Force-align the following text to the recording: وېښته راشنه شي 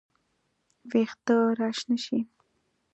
وېښته 0.89 1.35
راشنه 1.59 1.95
شي 2.03 2.19